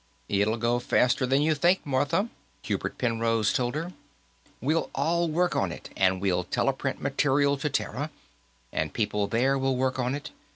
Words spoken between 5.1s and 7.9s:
work on it, and we'll teleprint material to